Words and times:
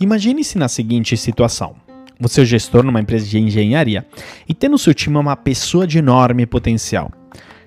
Imagine-se 0.00 0.56
na 0.56 0.68
seguinte 0.68 1.16
situação. 1.16 1.74
Você 2.20 2.42
é 2.42 2.44
gestor 2.44 2.84
numa 2.84 3.00
empresa 3.00 3.26
de 3.26 3.36
engenharia 3.36 4.06
e 4.48 4.54
tem 4.54 4.70
no 4.70 4.78
seu 4.78 4.94
time 4.94 5.16
uma 5.16 5.34
pessoa 5.34 5.88
de 5.88 5.98
enorme 5.98 6.46
potencial, 6.46 7.10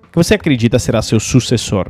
que 0.09 0.15
você 0.15 0.35
acredita 0.35 0.79
será 0.79 1.01
seu 1.01 1.19
sucessor. 1.19 1.89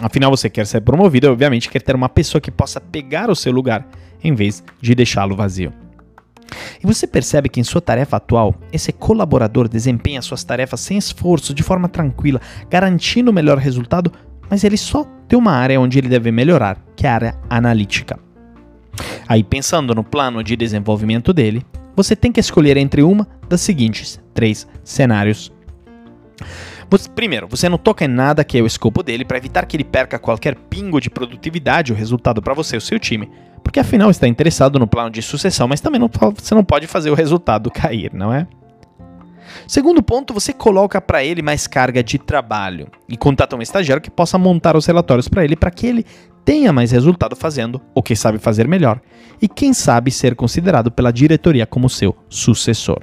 Afinal, 0.00 0.30
você 0.30 0.48
quer 0.48 0.66
ser 0.66 0.80
promovido 0.80 1.26
e, 1.26 1.30
obviamente, 1.30 1.68
quer 1.68 1.82
ter 1.82 1.94
uma 1.94 2.08
pessoa 2.08 2.40
que 2.40 2.50
possa 2.50 2.80
pegar 2.80 3.28
o 3.28 3.36
seu 3.36 3.52
lugar, 3.52 3.86
em 4.22 4.34
vez 4.34 4.64
de 4.80 4.94
deixá-lo 4.94 5.36
vazio. 5.36 5.70
E 6.82 6.86
você 6.86 7.06
percebe 7.06 7.50
que 7.50 7.60
em 7.60 7.64
sua 7.64 7.82
tarefa 7.82 8.16
atual, 8.16 8.54
esse 8.72 8.90
colaborador 8.90 9.68
desempenha 9.68 10.22
suas 10.22 10.42
tarefas 10.42 10.80
sem 10.80 10.96
esforço, 10.96 11.52
de 11.52 11.62
forma 11.62 11.90
tranquila, 11.90 12.40
garantindo 12.70 13.30
o 13.30 13.34
melhor 13.34 13.58
resultado, 13.58 14.10
mas 14.48 14.64
ele 14.64 14.78
só 14.78 15.04
tem 15.28 15.38
uma 15.38 15.52
área 15.52 15.78
onde 15.78 15.98
ele 15.98 16.08
deve 16.08 16.32
melhorar, 16.32 16.82
que 16.96 17.06
é 17.06 17.10
a 17.10 17.14
área 17.14 17.38
analítica. 17.50 18.18
Aí, 19.26 19.42
pensando 19.42 19.94
no 19.94 20.04
plano 20.04 20.42
de 20.42 20.56
desenvolvimento 20.56 21.32
dele, 21.32 21.64
você 21.96 22.14
tem 22.14 22.32
que 22.32 22.40
escolher 22.40 22.76
entre 22.76 23.02
uma 23.02 23.26
das 23.48 23.60
seguintes 23.60 24.20
três 24.32 24.66
cenários. 24.82 25.52
Primeiro, 27.14 27.48
você 27.48 27.68
não 27.68 27.78
toca 27.78 28.04
em 28.04 28.08
nada 28.08 28.44
que 28.44 28.58
é 28.58 28.62
o 28.62 28.66
escopo 28.66 29.02
dele 29.02 29.24
para 29.24 29.38
evitar 29.38 29.66
que 29.66 29.76
ele 29.76 29.84
perca 29.84 30.18
qualquer 30.18 30.54
pingo 30.54 31.00
de 31.00 31.10
produtividade 31.10 31.92
ou 31.92 31.98
resultado 31.98 32.40
para 32.40 32.54
você 32.54 32.76
e 32.76 32.78
o 32.78 32.80
seu 32.80 33.00
time, 33.00 33.28
porque 33.64 33.80
afinal 33.80 34.10
está 34.10 34.28
interessado 34.28 34.78
no 34.78 34.86
plano 34.86 35.10
de 35.10 35.20
sucessão, 35.20 35.66
mas 35.66 35.80
também 35.80 35.98
não, 35.98 36.08
você 36.36 36.54
não 36.54 36.62
pode 36.62 36.86
fazer 36.86 37.10
o 37.10 37.14
resultado 37.14 37.70
cair, 37.70 38.12
não 38.12 38.32
é? 38.32 38.46
Segundo 39.66 40.02
ponto, 40.02 40.34
você 40.34 40.52
coloca 40.52 41.00
para 41.00 41.24
ele 41.24 41.42
mais 41.42 41.66
carga 41.66 42.02
de 42.02 42.18
trabalho 42.18 42.88
e 43.08 43.16
contata 43.16 43.56
um 43.56 43.62
estagiário 43.62 44.02
que 44.02 44.10
possa 44.10 44.38
montar 44.38 44.76
os 44.76 44.86
relatórios 44.86 45.28
para 45.28 45.44
ele 45.44 45.56
para 45.56 45.70
que 45.70 45.86
ele 45.86 46.06
tenha 46.44 46.72
mais 46.72 46.90
resultado 46.90 47.34
fazendo 47.34 47.80
o 47.94 48.02
que 48.02 48.14
sabe 48.14 48.38
fazer 48.38 48.68
melhor 48.68 49.00
e 49.40 49.48
quem 49.48 49.72
sabe 49.72 50.10
ser 50.10 50.34
considerado 50.34 50.90
pela 50.90 51.12
diretoria 51.12 51.66
como 51.66 51.88
seu 51.88 52.16
sucessor. 52.28 53.02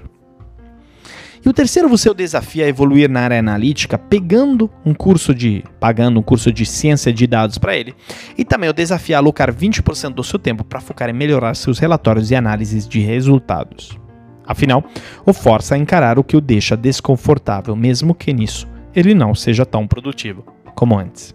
E 1.43 1.49
o 1.49 1.53
terceiro, 1.53 1.89
você 1.89 2.07
o 2.07 2.13
desafia 2.13 2.65
a 2.65 2.67
evoluir 2.67 3.09
na 3.09 3.21
área 3.21 3.39
analítica, 3.39 3.97
pegando 3.97 4.69
um 4.85 4.93
curso 4.93 5.33
de, 5.33 5.63
pagando 5.79 6.19
um 6.19 6.23
curso 6.23 6.53
de 6.53 6.67
ciência 6.67 7.11
de 7.11 7.25
dados 7.25 7.57
para 7.57 7.75
ele, 7.75 7.95
e 8.37 8.45
também 8.45 8.69
o 8.69 8.73
desafia 8.73 9.15
a 9.17 9.19
alocar 9.19 9.51
20% 9.51 10.13
do 10.13 10.23
seu 10.23 10.37
tempo 10.37 10.63
para 10.63 10.79
focar 10.79 11.09
em 11.09 11.13
melhorar 11.13 11.55
seus 11.55 11.79
relatórios 11.79 12.29
e 12.29 12.35
análises 12.35 12.87
de 12.87 12.99
resultados. 12.99 13.97
Afinal, 14.45 14.83
o 15.25 15.33
força 15.33 15.75
a 15.75 15.77
encarar 15.77 16.17
o 16.19 16.23
que 16.23 16.35
o 16.35 16.41
deixa 16.41 16.75
desconfortável, 16.75 17.75
mesmo 17.75 18.13
que 18.13 18.33
nisso 18.33 18.67
ele 18.93 19.13
não 19.13 19.33
seja 19.33 19.65
tão 19.65 19.87
produtivo 19.87 20.43
como 20.75 20.97
antes. 20.97 21.33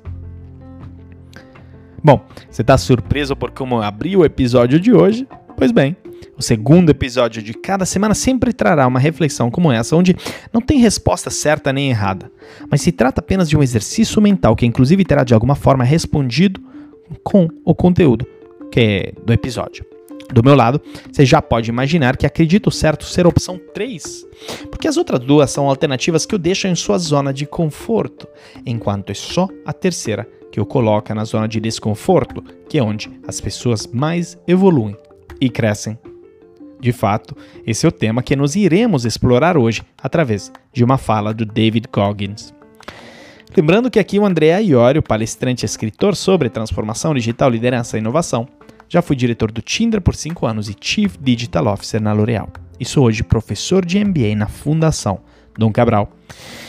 Bom, 2.02 2.24
você 2.50 2.62
está 2.62 2.76
surpreso 2.78 3.34
por 3.34 3.50
como 3.50 3.80
abri 3.80 4.16
o 4.16 4.24
episódio 4.24 4.78
de 4.78 4.92
hoje? 4.92 5.26
Pois 5.56 5.72
bem, 5.72 5.96
o 6.36 6.42
segundo 6.42 6.90
episódio 6.90 7.42
de 7.42 7.54
cada 7.54 7.86
semana 7.86 8.14
sempre 8.14 8.52
trará 8.52 8.86
uma 8.86 9.00
reflexão 9.00 9.50
como 9.50 9.72
essa, 9.72 9.96
onde 9.96 10.14
não 10.52 10.60
tem 10.60 10.78
resposta 10.78 11.30
certa 11.30 11.72
nem 11.72 11.90
errada, 11.90 12.30
mas 12.70 12.82
se 12.82 12.92
trata 12.92 13.20
apenas 13.20 13.48
de 13.48 13.56
um 13.56 13.62
exercício 13.62 14.20
mental 14.20 14.54
que, 14.54 14.66
inclusive, 14.66 15.04
terá 15.04 15.24
de 15.24 15.34
alguma 15.34 15.54
forma 15.54 15.82
respondido 15.82 16.60
com 17.24 17.48
o 17.64 17.74
conteúdo 17.74 18.26
que 18.70 18.80
é 18.80 19.12
do 19.24 19.32
episódio. 19.32 19.84
Do 20.32 20.42
meu 20.42 20.54
lado, 20.54 20.80
você 21.10 21.24
já 21.24 21.40
pode 21.40 21.70
imaginar 21.70 22.16
que 22.16 22.26
acredito 22.26 22.70
certo 22.70 23.04
ser 23.04 23.26
a 23.26 23.28
opção 23.28 23.60
3, 23.72 24.26
porque 24.70 24.88
as 24.88 24.96
outras 24.96 25.20
duas 25.20 25.50
são 25.50 25.68
alternativas 25.68 26.26
que 26.26 26.34
o 26.34 26.38
deixam 26.38 26.70
em 26.70 26.74
sua 26.74 26.98
zona 26.98 27.32
de 27.32 27.46
conforto, 27.46 28.26
enquanto 28.64 29.10
é 29.10 29.14
só 29.14 29.48
a 29.64 29.72
terceira 29.72 30.28
que 30.50 30.60
o 30.60 30.66
coloca 30.66 31.14
na 31.14 31.24
zona 31.24 31.46
de 31.46 31.60
desconforto, 31.60 32.42
que 32.68 32.78
é 32.78 32.82
onde 32.82 33.10
as 33.26 33.40
pessoas 33.40 33.86
mais 33.86 34.38
evoluem 34.48 34.96
e 35.40 35.48
crescem. 35.48 35.98
De 36.80 36.92
fato, 36.92 37.36
esse 37.66 37.86
é 37.86 37.88
o 37.88 37.92
tema 37.92 38.22
que 38.22 38.36
nos 38.36 38.56
iremos 38.56 39.04
explorar 39.04 39.56
hoje 39.56 39.82
através 40.02 40.52
de 40.72 40.84
uma 40.84 40.98
fala 40.98 41.32
do 41.32 41.44
David 41.44 41.88
Goggins. 41.92 42.54
Lembrando 43.56 43.90
que 43.90 43.98
aqui 43.98 44.18
o 44.18 44.26
André 44.26 44.60
Iorio, 44.62 45.02
palestrante 45.02 45.64
e 45.64 45.66
escritor 45.66 46.14
sobre 46.14 46.50
transformação 46.50 47.14
digital, 47.14 47.48
liderança 47.48 47.96
e 47.96 48.00
inovação, 48.00 48.46
já 48.88 49.02
fui 49.02 49.16
diretor 49.16 49.50
do 49.50 49.60
Tinder 49.60 50.00
por 50.00 50.14
5 50.14 50.46
anos 50.46 50.68
e 50.68 50.76
Chief 50.80 51.16
Digital 51.20 51.66
Officer 51.66 52.00
na 52.00 52.12
L'Oréal. 52.12 52.48
E 52.78 52.84
sou 52.84 53.04
hoje 53.04 53.22
professor 53.22 53.84
de 53.84 54.02
MBA 54.04 54.36
na 54.36 54.48
Fundação 54.48 55.20
Dom 55.58 55.72
Cabral. 55.72 56.12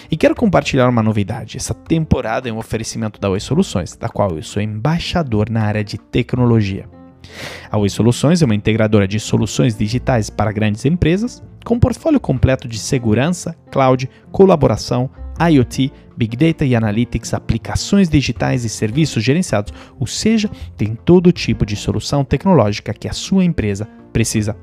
E 0.10 0.16
quero 0.16 0.36
compartilhar 0.36 0.88
uma 0.88 1.04
novidade. 1.04 1.58
Essa 1.58 1.74
temporada 1.74 2.48
é 2.48 2.54
um 2.54 2.58
oferecimento 2.58 3.20
da 3.20 3.30
Oi 3.30 3.40
Soluções, 3.40 3.96
da 3.96 4.08
qual 4.08 4.36
eu 4.36 4.44
sou 4.44 4.62
embaixador 4.62 5.50
na 5.50 5.64
área 5.64 5.84
de 5.84 5.98
tecnologia. 5.98 6.88
A 7.70 7.78
Oi 7.78 7.90
Soluções 7.90 8.42
é 8.42 8.46
uma 8.46 8.56
integradora 8.56 9.08
de 9.08 9.20
soluções 9.20 9.76
digitais 9.76 10.30
para 10.30 10.52
grandes 10.52 10.86
empresas, 10.86 11.44
com 11.66 11.76
um 11.76 11.80
portfólio 11.80 12.20
completo 12.20 12.68
de 12.68 12.80
segurança, 12.80 13.54
cloud, 13.70 14.10
colaboração, 14.32 15.10
IoT, 15.40 15.92
Big 16.16 16.36
Data 16.36 16.66
e 16.66 16.75
Analytics, 16.75 17.34
aplicações 17.34 18.09
digitais 18.09 18.66
e 18.66 18.70
serviços 18.70 19.24
gerenciados, 19.24 19.74
ou 20.00 20.08
seja, 20.08 20.50
tem 20.75 20.96
todo 20.96 21.31
tipo 21.31 21.66
de 21.66 21.75
solução 21.75 22.24
tecnológica 22.24 22.94
que 22.94 23.08
a 23.08 23.14
sua 23.14 23.44
empresa 23.44 23.88
precisa. 24.12 24.56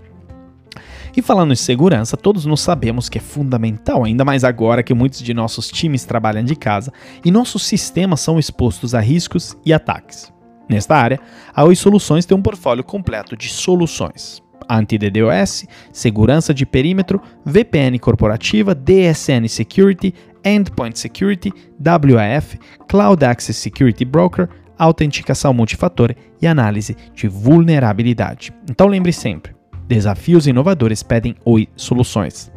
E 1.17 1.23
falando 1.23 1.53
em 1.53 1.57
segurança, 1.57 2.17
todos 2.17 2.45
nós 2.45 2.61
sabemos 2.61 3.09
que 3.09 3.19
é 3.19 3.21
fundamental, 3.21 4.05
ainda 4.05 4.25
mais 4.25 4.43
agora 4.43 4.83
que 4.83 4.93
muitos 4.93 5.21
de 5.21 5.33
nossos 5.33 5.69
times 5.69 6.05
trabalham 6.05 6.43
de 6.43 6.57
casa 6.57 6.93
e 7.25 7.31
nossos 7.31 7.65
sistemas 7.65 8.21
são 8.21 8.39
expostos 8.39 8.95
a 8.95 9.01
riscos 9.01 9.57
e 9.65 9.73
ataques. 9.73 10.33
Nesta 10.69 10.97
área, 10.97 11.21
a 11.55 11.63
Oi 11.63 11.77
Soluções 11.77 12.27
tem 12.27 12.37
um 12.37 12.43
portfólio 12.43 12.83
completo 12.83 13.37
de 13.37 13.49
soluções. 13.49 14.43
Anti-DDoS, 14.69 15.67
segurança 15.93 16.55
de 16.55 16.65
perímetro, 16.65 17.21
VPN 17.45 17.99
corporativa, 17.99 18.75
DSN 18.75 19.47
Security, 19.47 20.15
Endpoint 20.45 20.99
Security, 20.99 21.53
WAF, 21.81 22.59
Cloud 22.89 23.25
Access 23.25 23.61
Security 23.61 24.05
Broker, 24.05 24.49
autenticação 24.79 25.55
multifator 25.55 26.15
e 26.41 26.47
análise 26.47 26.97
de 27.15 27.29
vulnerabilidade. 27.29 28.53
Então 28.71 28.87
lembre 28.87 29.13
sempre, 29.13 29.55
desafios 29.87 30.47
inovadores 30.47 31.03
pedem 31.03 31.35
Oi 31.45 31.69
Soluções. 31.77 32.53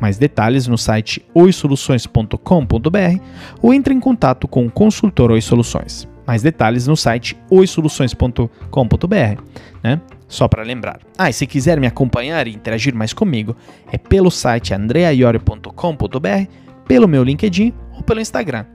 Mais 0.00 0.18
detalhes 0.18 0.66
no 0.66 0.76
site 0.76 1.24
oisoluções.com.br 1.34 3.22
ou 3.62 3.72
entre 3.72 3.94
em 3.94 4.00
contato 4.00 4.46
com 4.46 4.66
o 4.66 4.70
consultor 4.70 5.30
Oi 5.30 5.40
Soluções. 5.40 6.08
Mais 6.26 6.42
detalhes 6.42 6.86
no 6.86 6.96
site 6.96 7.36
oisoluções.com.br, 7.50 9.42
né? 9.82 10.00
Só 10.28 10.48
para 10.48 10.62
lembrar. 10.62 11.00
Ah, 11.18 11.28
e 11.28 11.32
se 11.32 11.46
quiser 11.46 11.78
me 11.78 11.86
acompanhar 11.86 12.46
e 12.46 12.54
interagir 12.54 12.94
mais 12.94 13.12
comigo, 13.12 13.54
é 13.90 13.98
pelo 13.98 14.30
site 14.30 14.72
andreaiorio.com.br, 14.72 16.48
pelo 16.86 17.08
meu 17.08 17.22
LinkedIn 17.22 17.72
ou 17.96 18.02
pelo 18.02 18.20
Instagram, 18.20 18.66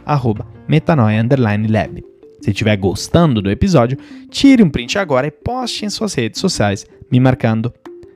metanoia_lab. 0.68 2.04
Se 2.42 2.52
estiver 2.52 2.78
gostando 2.78 3.42
do 3.42 3.50
episódio, 3.50 3.98
tire 4.30 4.64
um 4.64 4.70
print 4.70 4.98
agora 4.98 5.28
e 5.28 5.32
poste 5.32 5.86
em 5.86 5.90
suas 5.90 6.14
redes 6.14 6.40
sociais, 6.40 6.86
me 7.12 7.20
marcando. 7.20 7.74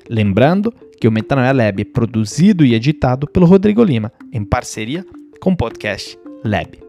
Lembrando 0.09 0.73
que 0.99 1.07
o 1.07 1.11
Metanoia 1.11 1.51
Lab 1.51 1.81
é 1.81 1.85
produzido 1.85 2.63
e 2.63 2.75
editado 2.75 3.27
pelo 3.27 3.47
Rodrigo 3.47 3.83
Lima, 3.83 4.11
em 4.31 4.43
parceria 4.43 5.03
com 5.39 5.51
o 5.51 5.57
podcast 5.57 6.17
Lab. 6.45 6.79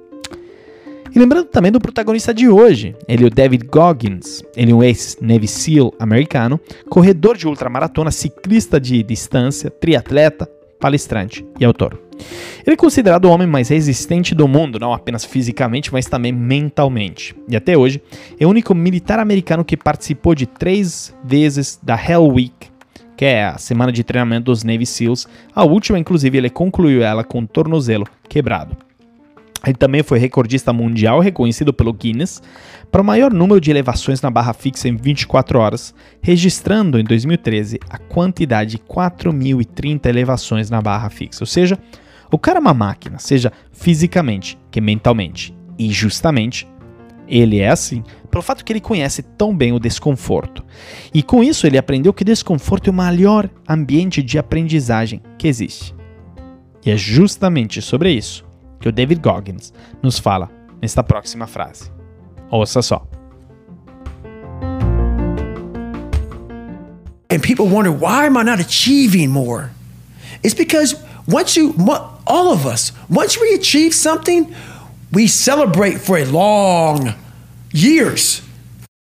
E 1.14 1.19
lembrando 1.19 1.46
também 1.46 1.72
do 1.72 1.80
protagonista 1.80 2.32
de 2.32 2.48
hoje, 2.48 2.94
ele 3.08 3.24
é 3.24 3.26
o 3.26 3.30
David 3.30 3.66
Goggins, 3.66 4.42
ele 4.56 4.72
é 4.72 4.74
um 4.74 4.82
ex-Navy 4.82 5.48
SEAL 5.48 5.94
americano, 5.98 6.60
corredor 6.88 7.36
de 7.36 7.46
ultramaratona, 7.46 8.10
ciclista 8.10 8.80
de 8.80 9.02
distância, 9.02 9.70
triatleta, 9.70 10.48
palestrante 10.82 11.47
e 11.60 11.65
autor. 11.65 11.97
Ele 12.66 12.75
é 12.75 12.76
considerado 12.76 13.26
o 13.26 13.31
homem 13.31 13.47
mais 13.47 13.69
resistente 13.69 14.34
do 14.34 14.48
mundo, 14.48 14.81
não 14.81 14.93
apenas 14.93 15.25
fisicamente, 15.25 15.93
mas 15.93 16.06
também 16.06 16.32
mentalmente. 16.32 17.37
E 17.48 17.54
até 17.54 17.78
hoje, 17.78 18.02
é 18.38 18.44
o 18.44 18.50
único 18.50 18.75
militar 18.75 19.20
americano 19.20 19.64
que 19.64 19.76
participou 19.76 20.34
de 20.34 20.44
três 20.44 21.14
vezes 21.23 21.79
da 21.81 21.94
Hell 21.94 22.26
Week, 22.26 22.69
que 23.17 23.25
é 23.25 23.44
a 23.44 23.58
semana 23.58 23.93
de 23.93 24.02
treinamento 24.02 24.46
dos 24.46 24.64
Navy 24.64 24.84
SEALs. 24.84 25.29
A 25.55 25.64
última, 25.64 26.00
inclusive, 26.00 26.37
ele 26.37 26.50
concluiu 26.50 27.00
ela 27.00 27.23
com 27.23 27.38
o 27.38 27.46
tornozelo 27.46 28.06
quebrado. 28.29 28.76
Ele 29.64 29.75
também 29.75 30.03
foi 30.03 30.19
recordista 30.19 30.73
mundial 30.73 31.20
reconhecido 31.20 31.73
pelo 31.73 31.93
Guinness 31.93 32.43
para 32.91 33.00
o 33.00 33.05
maior 33.05 33.32
número 33.32 33.61
de 33.61 33.70
elevações 33.70 34.20
na 34.20 34.31
barra 34.31 34.53
fixa 34.53 34.88
em 34.88 34.97
24 34.97 35.59
horas, 35.59 35.94
registrando 36.20 36.99
em 36.99 37.05
2013 37.05 37.79
a 37.88 37.97
quantidade 37.97 38.73
de 38.73 38.79
4.030 38.79 40.06
elevações 40.06 40.69
na 40.69 40.82
barra 40.82 41.09
fixa. 41.09 41.43
Ou 41.43 41.47
seja, 41.47 41.79
o 42.31 42.38
cara 42.38 42.59
é 42.59 42.61
uma 42.61 42.75
máquina, 42.75 43.19
seja 43.19 43.53
fisicamente 43.73 44.59
que 44.70 44.81
mentalmente. 44.81 45.55
E 45.79 45.91
justamente 45.91 46.69
ele 47.29 47.61
é 47.61 47.69
assim 47.69 48.03
pelo 48.31 48.43
fato 48.43 48.65
que 48.65 48.73
ele 48.73 48.81
conhece 48.81 49.23
tão 49.23 49.55
bem 49.55 49.73
o 49.73 49.79
desconforto. 49.79 50.65
E 51.12 51.23
com 51.23 51.44
isso 51.44 51.67
ele 51.67 51.79
aprendeu 51.79 52.12
que 52.12 52.25
desconforto 52.25 52.88
é 52.88 52.91
o 52.91 52.94
maior 52.94 53.49
ambiente 53.69 54.23
de 54.23 54.38
aprendizagem 54.38 55.20
que 55.38 55.47
existe. 55.47 55.94
E 56.85 56.91
é 56.91 56.97
justamente 56.97 57.81
sobre 57.81 58.11
isso 58.11 58.50
que 58.82 58.88
o 58.88 58.93
David 58.93 59.20
Goggins 59.23 59.73
nos 60.02 60.19
fala 60.19 60.50
nesta 60.82 61.02
próxima 61.02 61.46
frase. 61.46 61.90
Ouça 62.50 62.82
só. 62.82 63.06
and 67.32 67.43
people 67.43 67.67
wonder 67.67 67.90
why 67.90 68.26
am 68.26 68.37
I 68.37 68.43
not 68.43 68.61
achieving 68.61 69.31
more? 69.31 69.70
It's 70.43 70.52
because 70.52 70.94
once 71.26 71.56
you, 71.56 71.75
all 72.26 72.52
of 72.52 72.67
us, 72.67 72.93
once 73.08 73.40
we 73.40 73.55
achieve 73.55 73.94
something, 73.94 74.55
we 75.12 75.26
celebrate 75.26 75.99
for 75.99 76.19
a 76.19 76.26
long 76.26 77.14
years 77.73 78.43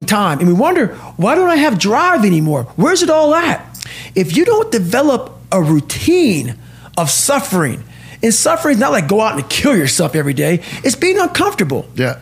time 0.07 0.39
and 0.39 0.47
we 0.47 0.55
wonder 0.55 0.95
why 1.17 1.35
don't 1.35 1.51
I 1.51 1.57
have 1.57 1.81
drive 1.81 2.25
anymore? 2.25 2.65
Where's 2.77 3.03
it 3.03 3.11
all 3.11 3.35
at? 3.35 3.67
If 4.15 4.37
you 4.37 4.45
don't 4.45 4.71
develop 4.71 5.37
a 5.51 5.61
routine 5.61 6.57
of 6.97 7.11
suffering, 7.11 7.83
and 8.23 8.33
suffering 8.33 8.75
is 8.75 8.81
not 8.81 8.93
like 8.93 9.09
go 9.09 9.21
out 9.21 9.39
and 9.39 9.49
kill 9.49 9.77
yourself 9.77 10.15
every 10.15 10.35
day, 10.35 10.63
it's 10.85 10.97
being 10.97 11.19
uncomfortable. 11.19 11.87
Yeah. 11.95 12.21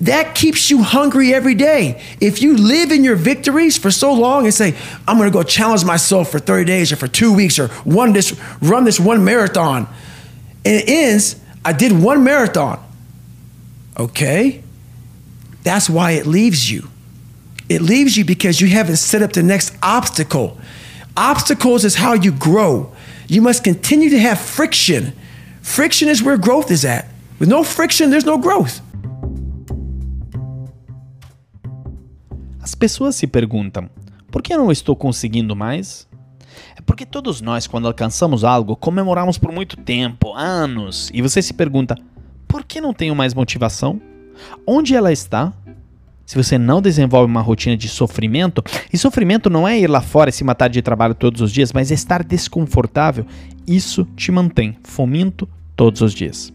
That 0.00 0.34
keeps 0.34 0.70
you 0.70 0.82
hungry 0.82 1.32
every 1.32 1.54
day. 1.54 2.02
If 2.20 2.42
you 2.42 2.56
live 2.56 2.90
in 2.90 3.04
your 3.04 3.16
victories 3.16 3.78
for 3.78 3.90
so 3.90 4.12
long 4.12 4.44
and 4.44 4.52
say, 4.52 4.74
I'm 5.06 5.18
gonna 5.18 5.30
go 5.30 5.42
challenge 5.42 5.84
myself 5.84 6.30
for 6.30 6.38
30 6.38 6.64
days 6.64 6.92
or 6.92 6.96
for 6.96 7.08
two 7.08 7.32
weeks 7.32 7.58
or 7.58 7.68
one 7.84 8.12
this, 8.12 8.38
run 8.60 8.84
this 8.84 8.98
one 8.98 9.24
marathon, 9.24 9.86
and 10.64 10.76
it 10.76 10.88
ends, 10.88 11.36
I 11.64 11.72
did 11.72 11.92
one 11.92 12.24
marathon. 12.24 12.84
Okay? 13.98 14.62
That's 15.62 15.88
why 15.88 16.12
it 16.12 16.26
leaves 16.26 16.70
you. 16.70 16.88
It 17.68 17.80
leaves 17.80 18.16
you 18.16 18.24
because 18.24 18.60
you 18.60 18.68
haven't 18.68 18.96
set 18.96 19.22
up 19.22 19.32
the 19.32 19.42
next 19.42 19.74
obstacle. 19.82 20.58
Obstacles 21.16 21.84
is 21.84 21.94
how 21.94 22.12
you 22.12 22.32
grow. 22.32 22.93
You 23.28 23.42
must 23.42 23.62
continue 23.62 24.10
to 24.10 24.18
have 24.18 24.36
friction. 24.38 25.12
Friction 25.62 26.10
is 26.10 26.22
where 26.22 26.38
growth 26.38 26.70
is 26.70 26.84
at. 26.84 27.06
With 27.40 27.48
no 27.48 27.64
friction, 27.64 28.10
there's 28.10 28.24
no 28.24 28.38
growth. 28.38 28.80
As 32.60 32.74
pessoas 32.74 33.16
se 33.16 33.26
perguntam: 33.26 33.88
por 34.30 34.42
que 34.42 34.52
eu 34.52 34.58
não 34.58 34.70
estou 34.70 34.94
conseguindo 34.94 35.56
mais? 35.56 36.06
É 36.76 36.80
porque 36.80 37.06
todos 37.06 37.40
nós, 37.40 37.66
quando 37.66 37.86
alcançamos 37.86 38.44
algo, 38.44 38.76
comemoramos 38.76 39.38
por 39.38 39.52
muito 39.52 39.76
tempo, 39.76 40.34
anos, 40.34 41.10
e 41.12 41.22
você 41.22 41.40
se 41.40 41.54
pergunta: 41.54 41.96
por 42.46 42.64
que 42.64 42.80
não 42.80 42.92
tenho 42.92 43.14
mais 43.14 43.34
motivação? 43.34 44.00
Onde 44.66 44.94
ela 44.94 45.12
está? 45.12 45.52
Se 46.26 46.36
você 46.36 46.56
não 46.56 46.80
desenvolve 46.80 47.30
uma 47.30 47.40
rotina 47.40 47.76
de 47.76 47.88
sofrimento, 47.88 48.62
e 48.92 48.96
sofrimento 48.96 49.50
não 49.50 49.68
é 49.68 49.78
ir 49.78 49.88
lá 49.88 50.00
fora 50.00 50.30
e 50.30 50.32
se 50.32 50.44
matar 50.44 50.68
de 50.68 50.80
trabalho 50.80 51.14
todos 51.14 51.40
os 51.40 51.52
dias, 51.52 51.72
mas 51.72 51.90
é 51.90 51.94
estar 51.94 52.24
desconfortável, 52.24 53.26
isso 53.66 54.06
te 54.16 54.32
mantém 54.32 54.76
faminto 54.82 55.48
todos 55.76 56.00
os 56.00 56.12
dias. 56.12 56.52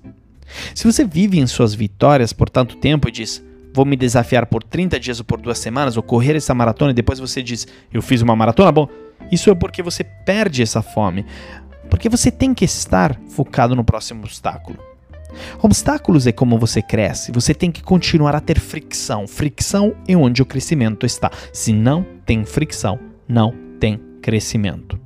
Se 0.74 0.86
você 0.86 1.06
vive 1.06 1.40
em 1.40 1.46
suas 1.46 1.76
vitórias 1.76 2.34
por 2.34 2.50
tanto 2.50 2.76
tempo 2.78 3.08
e 3.08 3.12
diz, 3.12 3.44
vou 3.74 3.86
me 3.86 3.96
desafiar 3.96 4.48
por 4.48 4.64
30 4.64 5.00
dias 5.00 5.20
ou 5.20 5.26
por 5.26 5.40
duas 5.40 5.60
semanas, 5.60 5.96
ou 5.96 6.04
correr 6.04 6.36
essa 6.36 6.56
maratona, 6.56 6.92
e 6.92 6.96
depois 6.96 7.20
você 7.20 7.44
diz, 7.44 7.68
eu 7.94 8.02
fiz 8.02 8.22
uma 8.22 8.36
maratona, 8.36 8.72
bom, 8.72 8.90
isso 9.32 9.50
é 9.52 9.56
porque 9.56 9.84
você 9.84 10.04
perde 10.04 10.64
essa 10.64 10.82
fome. 10.82 11.26
Porque 11.90 12.10
você 12.10 12.32
tem 12.32 12.54
que 12.54 12.66
estar 12.66 13.20
focado 13.30 13.76
no 13.76 13.84
próximo 13.84 14.24
obstáculo. 14.24 14.89
Obstáculos 15.62 16.28
é 16.28 16.32
como 16.32 16.58
você 16.58 16.82
cresce, 16.82 17.32
você 17.32 17.54
tem 17.54 17.72
que 17.72 17.84
continuar 17.84 18.36
a 18.36 18.40
ter 18.40 18.60
fricção. 18.60 19.28
Fricção 19.28 19.96
é 20.08 20.16
onde 20.16 20.42
o 20.42 20.46
crescimento 20.46 21.06
está. 21.06 21.32
Se 21.54 21.74
não 21.74 22.06
tem 22.26 22.46
fricção, 22.46 23.00
não 23.28 23.54
tem 23.80 24.00
crescimento. 24.22 25.00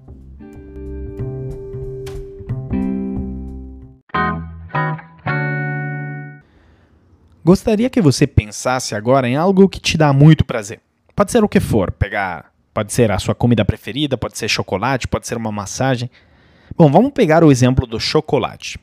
Gostaria 7.45 7.89
que 7.89 8.01
você 8.01 8.25
pensasse 8.25 8.95
agora 8.95 9.27
em 9.27 9.35
algo 9.35 9.67
que 9.67 9.79
te 9.79 9.97
dá 9.97 10.13
muito 10.13 10.45
prazer. 10.45 10.79
Pode 11.13 11.29
ser 11.29 11.43
o 11.43 11.49
que 11.49 11.59
for, 11.59 11.91
pegar, 11.91 12.53
pode 12.73 12.93
ser 12.93 13.11
a 13.11 13.19
sua 13.19 13.35
comida 13.35 13.65
preferida, 13.65 14.17
pode 14.17 14.37
ser 14.37 14.47
chocolate, 14.47 15.09
pode 15.09 15.27
ser 15.27 15.35
uma 15.35 15.51
massagem. 15.51 16.09
Bom, 16.75 16.89
vamos 16.89 17.11
pegar 17.11 17.43
o 17.43 17.51
exemplo 17.51 17.85
do 17.85 17.99
chocolate. 17.99 18.79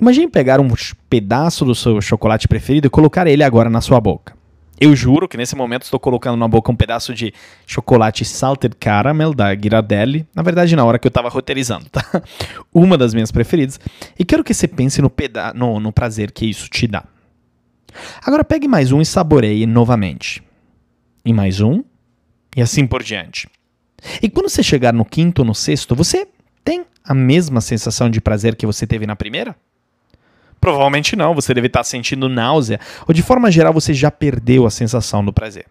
Imagine 0.00 0.28
pegar 0.28 0.60
um 0.60 0.68
pedaço 1.08 1.64
do 1.64 1.74
seu 1.74 2.00
chocolate 2.00 2.48
preferido 2.48 2.86
e 2.86 2.90
colocar 2.90 3.26
ele 3.26 3.42
agora 3.42 3.70
na 3.70 3.80
sua 3.80 4.00
boca. 4.00 4.34
Eu 4.80 4.94
juro 4.96 5.28
que 5.28 5.36
nesse 5.36 5.54
momento 5.54 5.84
estou 5.84 6.00
colocando 6.00 6.36
na 6.36 6.48
boca 6.48 6.72
um 6.72 6.76
pedaço 6.76 7.14
de 7.14 7.32
chocolate 7.64 8.24
salted 8.24 8.74
caramel 8.74 9.32
da 9.32 9.54
Ghirardelli. 9.54 10.26
Na 10.34 10.42
verdade, 10.42 10.74
na 10.74 10.84
hora 10.84 10.98
que 10.98 11.06
eu 11.06 11.10
estava 11.10 11.28
roteirizando, 11.28 11.88
tá? 11.88 12.04
Uma 12.74 12.98
das 12.98 13.14
minhas 13.14 13.30
preferidas. 13.30 13.78
E 14.18 14.24
quero 14.24 14.42
que 14.42 14.52
você 14.52 14.66
pense 14.66 15.00
no, 15.00 15.12
no, 15.54 15.80
no 15.80 15.92
prazer 15.92 16.32
que 16.32 16.46
isso 16.46 16.68
te 16.68 16.88
dá. 16.88 17.04
Agora 18.24 18.42
pegue 18.42 18.66
mais 18.66 18.90
um 18.90 19.00
e 19.00 19.06
saboreie 19.06 19.64
novamente. 19.64 20.42
E 21.24 21.32
mais 21.32 21.60
um. 21.60 21.84
E 22.56 22.60
assim 22.60 22.84
por 22.86 23.02
diante. 23.02 23.48
E 24.20 24.28
quando 24.28 24.48
você 24.48 24.62
chegar 24.62 24.92
no 24.92 25.04
quinto 25.04 25.42
ou 25.42 25.46
no 25.46 25.54
sexto, 25.54 25.94
você 25.94 26.26
tem 26.64 26.84
a 27.04 27.14
mesma 27.14 27.60
sensação 27.60 28.10
de 28.10 28.20
prazer 28.20 28.56
que 28.56 28.66
você 28.66 28.86
teve 28.86 29.06
na 29.06 29.14
primeira? 29.14 29.56
Provavelmente 30.64 31.14
não, 31.14 31.34
você 31.34 31.52
deve 31.52 31.66
estar 31.66 31.84
sentindo 31.84 32.26
náusea, 32.26 32.80
ou 33.06 33.12
de 33.12 33.22
forma 33.22 33.50
geral 33.50 33.70
você 33.70 33.92
já 33.92 34.10
perdeu 34.10 34.64
a 34.64 34.70
sensação 34.70 35.22
do 35.22 35.30
prazer. 35.30 35.66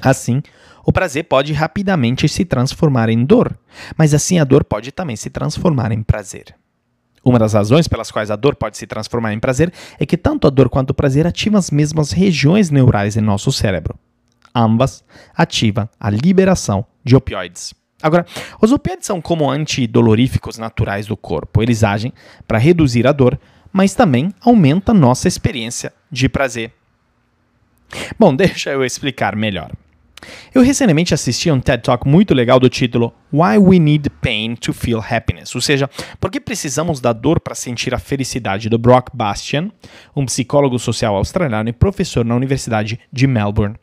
Assim, 0.00 0.40
o 0.84 0.92
prazer 0.92 1.24
pode 1.24 1.52
rapidamente 1.52 2.28
se 2.28 2.44
transformar 2.44 3.08
em 3.08 3.24
dor, 3.24 3.58
mas 3.96 4.14
assim 4.14 4.38
a 4.38 4.44
dor 4.44 4.62
pode 4.62 4.92
também 4.92 5.16
se 5.16 5.28
transformar 5.30 5.90
em 5.90 6.00
prazer. 6.00 6.54
Uma 7.24 7.40
das 7.40 7.54
razões 7.54 7.88
pelas 7.88 8.12
quais 8.12 8.30
a 8.30 8.36
dor 8.36 8.54
pode 8.54 8.78
se 8.78 8.86
transformar 8.86 9.32
em 9.32 9.40
prazer 9.40 9.72
é 9.98 10.06
que 10.06 10.16
tanto 10.16 10.46
a 10.46 10.50
dor 10.50 10.68
quanto 10.68 10.90
o 10.90 10.94
prazer 10.94 11.26
ativam 11.26 11.58
as 11.58 11.72
mesmas 11.72 12.12
regiões 12.12 12.70
neurais 12.70 13.16
em 13.16 13.20
nosso 13.20 13.50
cérebro. 13.50 13.98
Ambas 14.54 15.02
ativam 15.36 15.88
a 15.98 16.08
liberação 16.08 16.86
de 17.02 17.16
opioides. 17.16 17.74
Agora, 18.00 18.24
os 18.60 18.70
opioides 18.70 19.06
são 19.06 19.20
como 19.20 19.50
antidoloríficos 19.50 20.56
naturais 20.56 21.06
do 21.06 21.16
corpo. 21.16 21.60
Eles 21.60 21.82
agem 21.82 22.12
para 22.46 22.58
reduzir 22.58 23.04
a 23.08 23.12
dor, 23.12 23.36
mas 23.72 23.94
também 23.94 24.32
aumenta 24.40 24.94
nossa 24.94 25.28
experiência 25.28 25.92
de 26.10 26.28
prazer. 26.28 26.72
Bom, 28.18 28.34
deixa 28.36 28.70
eu 28.70 28.84
explicar 28.84 29.36
melhor. 29.36 29.70
Eu 30.52 30.62
recentemente 30.62 31.14
assisti 31.14 31.48
a 31.48 31.54
um 31.54 31.60
TED 31.60 31.82
Talk 31.82 32.08
muito 32.08 32.34
legal 32.34 32.58
do 32.58 32.68
título 32.68 33.14
Why 33.32 33.56
We 33.58 33.78
Need 33.78 34.10
Pain 34.20 34.56
to 34.56 34.72
Feel 34.72 34.98
Happiness, 34.98 35.54
ou 35.54 35.60
seja, 35.60 35.88
por 36.18 36.30
que 36.30 36.40
precisamos 36.40 37.00
da 37.00 37.12
dor 37.12 37.38
para 37.38 37.54
sentir 37.54 37.94
a 37.94 37.98
felicidade, 37.98 38.68
do 38.68 38.78
Brock 38.78 39.10
Bastian, 39.14 39.70
um 40.16 40.26
psicólogo 40.26 40.78
social 40.78 41.14
australiano 41.14 41.68
e 41.68 41.72
professor 41.72 42.24
na 42.24 42.34
Universidade 42.34 42.98
de 43.12 43.26
Melbourne. 43.28 43.76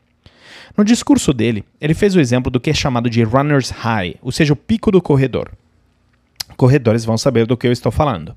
No 0.76 0.84
discurso 0.84 1.32
dele, 1.32 1.64
ele 1.80 1.94
fez 1.94 2.14
o 2.14 2.20
exemplo 2.20 2.50
do 2.50 2.60
que 2.60 2.68
é 2.68 2.74
chamado 2.74 3.08
de 3.08 3.22
runner's 3.22 3.70
high, 3.70 4.16
ou 4.20 4.30
seja, 4.30 4.52
o 4.52 4.56
pico 4.56 4.90
do 4.90 5.00
corredor 5.00 5.50
corredores 6.56 7.04
vão 7.04 7.18
saber 7.18 7.46
do 7.46 7.56
que 7.56 7.66
eu 7.66 7.72
estou 7.72 7.92
falando. 7.92 8.34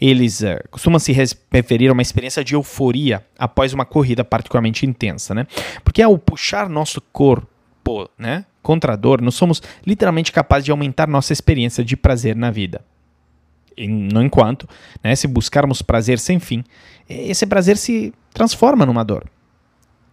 Eles 0.00 0.40
uh, 0.40 0.58
costumam 0.70 0.98
se 0.98 1.12
referir 1.12 1.88
a 1.88 1.92
uma 1.92 2.02
experiência 2.02 2.44
de 2.44 2.54
euforia 2.54 3.24
após 3.38 3.72
uma 3.72 3.84
corrida 3.84 4.24
particularmente 4.24 4.84
intensa, 4.84 5.34
né? 5.34 5.46
Porque 5.84 6.02
ao 6.02 6.18
puxar 6.18 6.68
nosso 6.68 7.00
corpo, 7.12 8.08
né, 8.18 8.44
contra 8.62 8.92
a 8.92 8.96
dor, 8.96 9.20
nós 9.20 9.34
somos 9.34 9.62
literalmente 9.86 10.32
capazes 10.32 10.64
de 10.64 10.70
aumentar 10.70 11.08
nossa 11.08 11.32
experiência 11.32 11.84
de 11.84 11.96
prazer 11.96 12.36
na 12.36 12.50
vida. 12.50 12.84
E, 13.76 13.88
no 13.88 14.22
enquanto, 14.22 14.68
né, 15.02 15.14
se 15.16 15.26
buscarmos 15.26 15.82
prazer 15.82 16.18
sem 16.18 16.38
fim, 16.38 16.62
esse 17.08 17.46
prazer 17.46 17.76
se 17.76 18.12
transforma 18.32 18.84
numa 18.86 19.04
dor. 19.04 19.24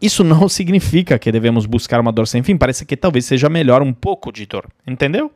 Isso 0.02 0.24
não 0.24 0.48
significa 0.50 1.20
que 1.20 1.32
devemos 1.32 1.66
buscar 1.66 2.00
uma 2.00 2.12
dor 2.12 2.28
sem 2.28 2.42
fim, 2.42 2.58
parece 2.58 2.86
que 2.86 2.96
talvez 2.96 3.26
seja 3.26 3.50
melhor 3.50 3.82
um 3.82 3.94
pouco 3.94 4.32
de 4.32 4.46
dor, 4.46 4.68
entendeu? 4.88 5.32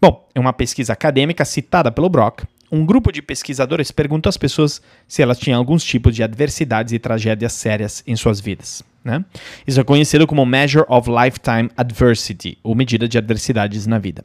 Bom, 0.00 0.28
em 0.34 0.40
uma 0.40 0.52
pesquisa 0.52 0.92
acadêmica 0.92 1.44
citada 1.44 1.90
pelo 1.90 2.08
Brock, 2.08 2.44
um 2.70 2.84
grupo 2.84 3.12
de 3.12 3.22
pesquisadores 3.22 3.90
perguntou 3.90 4.28
às 4.28 4.36
pessoas 4.36 4.82
se 5.06 5.22
elas 5.22 5.38
tinham 5.38 5.58
alguns 5.58 5.84
tipos 5.84 6.14
de 6.14 6.22
adversidades 6.22 6.92
e 6.92 6.98
tragédias 6.98 7.52
sérias 7.52 8.02
em 8.06 8.16
suas 8.16 8.40
vidas. 8.40 8.82
Né? 9.04 9.24
Isso 9.66 9.80
é 9.80 9.84
conhecido 9.84 10.26
como 10.26 10.44
Measure 10.44 10.84
of 10.88 11.08
Lifetime 11.08 11.70
Adversity, 11.76 12.58
ou 12.62 12.74
medida 12.74 13.08
de 13.08 13.16
adversidades 13.16 13.86
na 13.86 13.98
vida. 13.98 14.24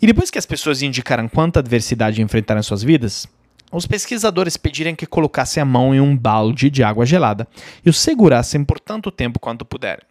E 0.00 0.06
depois 0.06 0.30
que 0.30 0.38
as 0.38 0.46
pessoas 0.46 0.80
indicaram 0.80 1.28
quanta 1.28 1.60
adversidade 1.60 2.22
enfrentaram 2.22 2.60
em 2.60 2.62
suas 2.62 2.82
vidas, 2.82 3.28
os 3.70 3.86
pesquisadores 3.86 4.56
pediram 4.56 4.94
que 4.94 5.06
colocassem 5.06 5.60
a 5.62 5.66
mão 5.66 5.94
em 5.94 6.00
um 6.00 6.16
balde 6.16 6.70
de 6.70 6.82
água 6.82 7.04
gelada 7.04 7.46
e 7.84 7.90
o 7.90 7.92
segurassem 7.92 8.64
por 8.64 8.80
tanto 8.80 9.10
tempo 9.10 9.38
quanto 9.38 9.64
puderem. 9.64 10.04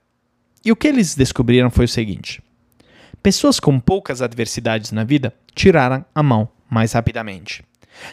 E 0.63 0.71
o 0.71 0.75
que 0.75 0.87
eles 0.87 1.15
descobriram 1.15 1.71
foi 1.71 1.85
o 1.85 1.89
seguinte: 1.89 2.41
Pessoas 3.21 3.59
com 3.59 3.79
poucas 3.79 4.21
adversidades 4.21 4.91
na 4.91 5.03
vida 5.03 5.33
tiraram 5.53 6.05
a 6.15 6.23
mão 6.23 6.47
mais 6.69 6.93
rapidamente. 6.93 7.63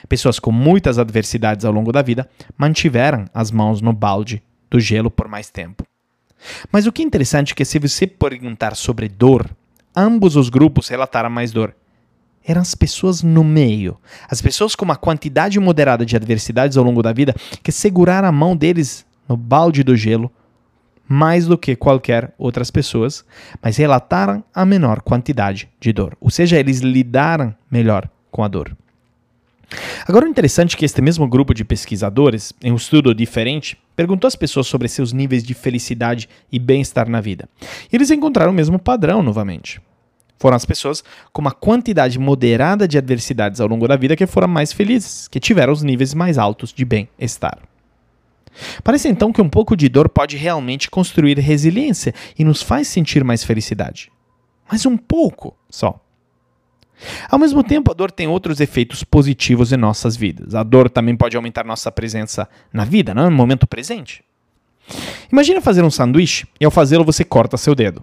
Pessoas 0.09 0.41
com 0.41 0.51
muitas 0.51 0.99
adversidades 0.99 1.65
ao 1.65 1.73
longo 1.73 1.93
da 1.93 2.03
vida 2.03 2.29
mantiveram 2.59 3.25
as 3.33 3.53
mãos 3.53 3.81
no 3.81 3.93
balde 3.93 4.43
do 4.69 4.81
gelo 4.81 5.11
por 5.11 5.29
mais 5.29 5.49
tempo. 5.49 5.85
Mas 6.73 6.87
o 6.87 6.93
que 6.93 7.03
é 7.03 7.05
interessante 7.05 7.53
é 7.53 7.55
que 7.55 7.65
se 7.65 7.79
você 7.79 8.07
perguntar 8.07 8.75
sobre 8.75 9.09
dor, 9.09 9.49
ambos 9.95 10.35
os 10.35 10.49
grupos 10.49 10.89
relataram 10.89 11.31
mais 11.31 11.53
dor. 11.53 11.75
Eram 12.45 12.61
as 12.61 12.75
pessoas 12.75 13.23
no 13.23 13.45
meio, 13.45 13.97
as 14.29 14.41
pessoas 14.41 14.75
com 14.75 14.85
uma 14.85 14.97
quantidade 14.97 15.59
moderada 15.59 16.05
de 16.05 16.17
adversidades 16.17 16.77
ao 16.77 16.85
longo 16.85 17.03
da 17.03 17.13
vida 17.13 17.35
que 17.63 17.73
seguraram 17.73 18.29
a 18.29 18.33
mão 18.33 18.57
deles 18.57 19.07
no 19.29 19.37
balde 19.37 19.83
do 19.83 19.97
gelo 19.97 20.31
mais 21.09 21.47
do 21.47 21.57
que 21.57 21.77
qualquer 21.77 22.33
outras 22.39 22.71
pessoas, 22.71 23.25
mas 23.63 23.77
relataram 23.77 24.43
a 24.55 24.65
menor 24.65 25.01
quantidade 25.01 25.69
de 25.81 25.93
dor. 25.93 26.17
Ou 26.21 26.31
seja, 26.31 26.59
eles 26.59 26.81
lidaram 26.81 27.55
melhor 27.71 28.09
com 28.31 28.43
a 28.43 28.49
dor. 28.49 28.77
Agora, 30.07 30.27
o 30.27 30.29
interessante 30.29 30.77
é 30.77 30.79
que 30.79 30.85
este 30.85 31.03
mesmo 31.03 31.27
grupo 31.27 31.53
de 31.53 31.65
pesquisadores, 31.65 32.53
em 32.63 32.71
um 32.71 32.77
estudo 32.77 33.15
diferente, 33.15 33.77
perguntou 33.97 34.29
às 34.29 34.37
pessoas 34.37 34.67
sobre 34.67 34.89
seus 34.89 35.13
níveis 35.13 35.43
de 35.43 35.55
felicidade 35.55 36.29
e 36.51 36.59
bem-estar 36.59 37.09
na 37.09 37.21
vida. 37.21 37.49
E 37.93 37.97
eles 37.97 38.11
encontraram 38.11 38.53
o 38.53 38.55
mesmo 38.55 38.79
padrão 38.79 39.23
novamente. 39.23 39.81
Foram 40.39 40.57
as 40.57 40.67
pessoas 40.67 41.03
com 41.33 41.41
uma 41.41 41.51
quantidade 41.51 42.19
moderada 42.19 42.87
de 42.87 42.99
adversidades 42.99 43.61
ao 43.61 43.67
longo 43.67 43.89
da 43.89 43.97
vida 43.97 44.15
que 44.15 44.27
foram 44.27 44.47
mais 44.47 44.73
felizes, 44.73 45.27
que 45.29 45.41
tiveram 45.41 45.73
os 45.73 45.83
níveis 45.83 46.15
mais 46.15 46.39
altos 46.39 46.73
de 46.73 46.85
bem-estar. 46.85 47.59
Parece 48.83 49.09
então 49.09 49.33
que 49.33 49.43
um 49.43 49.49
pouco 49.49 49.77
de 49.77 49.89
dor 49.89 50.09
pode 50.09 50.37
realmente 50.37 50.91
construir 50.91 51.39
resiliência 51.39 52.15
e 52.39 52.45
nos 52.45 52.63
faz 52.63 52.89
sentir 52.89 53.25
mais 53.25 53.45
felicidade. 53.45 54.11
Mas 54.71 54.87
um 54.87 54.97
pouco 54.97 55.57
só. 55.71 56.01
Ao 57.31 57.39
mesmo 57.39 57.63
tempo, 57.63 57.91
a 57.91 57.95
dor 57.95 58.11
tem 58.11 58.27
outros 58.27 58.61
efeitos 58.61 59.05
positivos 59.05 59.73
em 59.73 59.77
nossas 59.77 60.17
vidas. 60.17 60.55
A 60.55 60.63
dor 60.63 60.89
também 60.89 61.15
pode 61.17 61.37
aumentar 61.37 61.65
nossa 61.65 61.93
presença 61.93 62.49
na 62.73 62.85
vida, 62.85 63.15
no 63.15 63.31
momento 63.31 63.67
presente. 63.67 64.25
Imagina 65.31 65.61
fazer 65.61 65.83
um 65.83 65.91
sanduíche 65.91 66.47
e 66.61 66.65
ao 66.65 66.71
fazê-lo 66.71 67.05
você 67.05 67.25
corta 67.25 67.57
seu 67.57 67.75
dedo. 67.75 68.03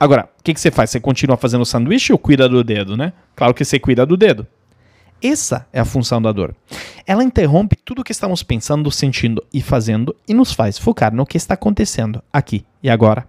Agora, 0.00 0.28
o 0.38 0.42
que, 0.42 0.54
que 0.54 0.60
você 0.60 0.70
faz? 0.70 0.90
Você 0.90 1.00
continua 1.00 1.36
fazendo 1.36 1.62
o 1.62 1.66
sanduíche 1.66 2.12
ou 2.12 2.18
cuida 2.18 2.48
do 2.48 2.62
dedo, 2.62 2.96
né? 2.96 3.12
Claro 3.34 3.52
que 3.52 3.64
você 3.64 3.78
cuida 3.78 4.06
do 4.06 4.16
dedo. 4.16 4.46
Essa 5.22 5.66
é 5.72 5.80
a 5.80 5.84
função 5.84 6.22
da 6.22 6.30
dor. 6.30 6.54
Ela 7.06 7.24
interrompe 7.24 7.76
tudo 7.76 8.00
o 8.00 8.04
que 8.04 8.12
estamos 8.12 8.42
pensando, 8.42 8.90
sentindo 8.90 9.44
e 9.52 9.60
fazendo 9.60 10.14
e 10.28 10.34
nos 10.34 10.52
faz 10.52 10.78
focar 10.78 11.14
no 11.14 11.26
que 11.26 11.36
está 11.36 11.54
acontecendo 11.54 12.22
aqui 12.32 12.64
e 12.82 12.88
agora. 12.88 13.26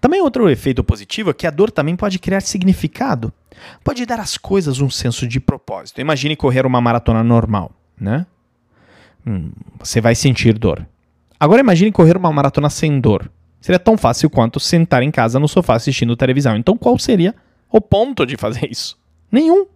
Também 0.00 0.20
outro 0.20 0.48
efeito 0.48 0.82
positivo 0.82 1.30
é 1.30 1.34
que 1.34 1.46
a 1.46 1.50
dor 1.50 1.70
também 1.70 1.96
pode 1.96 2.18
criar 2.18 2.40
significado. 2.40 3.32
Pode 3.84 4.04
dar 4.06 4.20
às 4.20 4.36
coisas 4.36 4.80
um 4.80 4.90
senso 4.90 5.26
de 5.26 5.38
propósito. 5.38 6.00
Imagine 6.00 6.36
correr 6.36 6.66
uma 6.66 6.80
maratona 6.80 7.22
normal, 7.22 7.72
né? 7.98 8.26
Hum, 9.26 9.52
você 9.78 10.00
vai 10.00 10.14
sentir 10.14 10.58
dor. 10.58 10.86
Agora 11.38 11.60
imagine 11.60 11.92
correr 11.92 12.16
uma 12.16 12.32
maratona 12.32 12.70
sem 12.70 13.00
dor. 13.00 13.30
Seria 13.60 13.78
tão 13.78 13.96
fácil 13.96 14.28
quanto 14.28 14.58
sentar 14.58 15.02
em 15.02 15.10
casa 15.10 15.38
no 15.38 15.46
sofá 15.46 15.74
assistindo 15.74 16.16
televisão. 16.16 16.56
Então 16.56 16.76
qual 16.76 16.98
seria 16.98 17.34
o 17.70 17.80
ponto 17.80 18.26
de 18.26 18.36
fazer 18.36 18.70
isso? 18.70 18.98
Nenhum. 19.30 19.66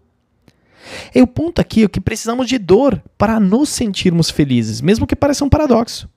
E 1.15 1.21
o 1.23 1.27
ponto 1.27 1.61
aqui 1.61 1.85
é 1.85 1.89
que 1.89 2.01
precisamos 2.01 2.49
de 2.49 2.59
dor 2.59 3.03
para 3.19 3.41
nos 3.41 3.69
sentirmos 3.69 4.31
felizes, 4.31 4.81
mesmo 4.81 5.07
que 5.07 5.17
pareça 5.17 5.45
um 5.45 5.49
paradoxo. 5.49 6.09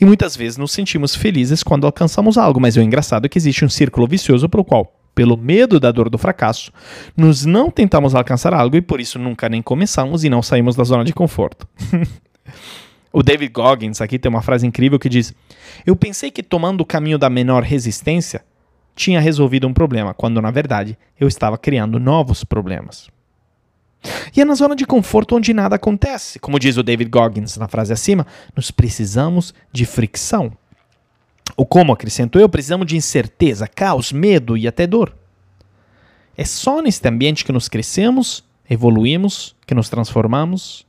E 0.00 0.04
muitas 0.04 0.36
vezes 0.36 0.56
nos 0.56 0.72
sentimos 0.72 1.14
felizes 1.14 1.62
quando 1.62 1.86
alcançamos 1.86 2.38
algo, 2.38 2.60
mas 2.60 2.76
o 2.76 2.80
engraçado 2.80 3.26
é 3.26 3.28
que 3.28 3.38
existe 3.38 3.64
um 3.64 3.68
círculo 3.68 4.06
vicioso 4.06 4.48
pelo 4.48 4.64
qual, 4.64 4.92
pelo 5.14 5.36
medo 5.36 5.80
da 5.80 5.90
dor 5.90 6.08
do 6.08 6.18
fracasso, 6.18 6.72
nos 7.16 7.44
não 7.44 7.70
tentamos 7.70 8.14
alcançar 8.14 8.54
algo 8.54 8.76
e 8.76 8.82
por 8.82 9.00
isso 9.00 9.18
nunca 9.18 9.48
nem 9.48 9.62
começamos 9.62 10.24
e 10.24 10.30
não 10.30 10.42
saímos 10.42 10.76
da 10.76 10.84
zona 10.84 11.04
de 11.04 11.12
conforto. 11.12 11.66
o 13.12 13.22
David 13.22 13.52
Goggins 13.52 14.00
aqui 14.00 14.18
tem 14.18 14.28
uma 14.28 14.42
frase 14.42 14.66
incrível 14.66 14.98
que 14.98 15.08
diz: 15.08 15.34
Eu 15.84 15.96
pensei 15.96 16.30
que 16.30 16.42
tomando 16.42 16.82
o 16.82 16.86
caminho 16.86 17.18
da 17.18 17.30
menor 17.30 17.62
resistência 17.62 18.44
tinha 18.94 19.20
resolvido 19.20 19.66
um 19.66 19.74
problema, 19.74 20.14
quando 20.14 20.40
na 20.40 20.50
verdade 20.50 20.96
eu 21.20 21.28
estava 21.28 21.58
criando 21.58 22.00
novos 22.00 22.44
problemas. 22.44 23.08
E 24.36 24.40
é 24.40 24.44
na 24.44 24.54
zona 24.54 24.76
de 24.76 24.86
conforto 24.86 25.36
onde 25.36 25.52
nada 25.52 25.76
acontece. 25.76 26.38
Como 26.38 26.58
diz 26.58 26.76
o 26.76 26.82
David 26.82 27.10
Goggins 27.10 27.56
na 27.56 27.68
frase 27.68 27.92
acima, 27.92 28.26
nós 28.54 28.70
precisamos 28.70 29.54
de 29.72 29.84
fricção. 29.84 30.52
O 31.56 31.64
como, 31.64 31.92
acrescento 31.92 32.38
eu, 32.38 32.48
precisamos 32.48 32.86
de 32.86 32.96
incerteza, 32.96 33.68
caos, 33.68 34.12
medo 34.12 34.56
e 34.56 34.66
até 34.66 34.86
dor. 34.86 35.14
É 36.36 36.44
só 36.44 36.82
neste 36.82 37.08
ambiente 37.08 37.44
que 37.44 37.52
nos 37.52 37.68
crescemos, 37.68 38.44
evoluímos, 38.68 39.54
que 39.66 39.74
nos 39.74 39.88
transformamos. 39.88 40.84